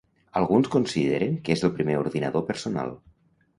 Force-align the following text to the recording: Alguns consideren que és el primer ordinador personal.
Alguns 0.39 0.69
consideren 0.75 1.37
que 1.45 1.55
és 1.57 1.63
el 1.69 1.73
primer 1.77 2.01
ordinador 2.07 2.47
personal. 2.51 2.93